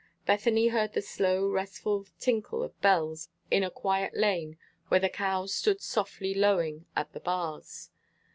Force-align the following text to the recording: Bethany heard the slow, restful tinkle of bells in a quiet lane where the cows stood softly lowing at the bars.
Bethany 0.25 0.69
heard 0.69 0.93
the 0.93 1.01
slow, 1.03 1.47
restful 1.47 2.07
tinkle 2.19 2.63
of 2.63 2.81
bells 2.81 3.29
in 3.51 3.61
a 3.63 3.69
quiet 3.69 4.17
lane 4.17 4.57
where 4.87 4.99
the 4.99 5.09
cows 5.09 5.53
stood 5.53 5.79
softly 5.79 6.33
lowing 6.33 6.87
at 6.95 7.13
the 7.13 7.19
bars. 7.19 7.91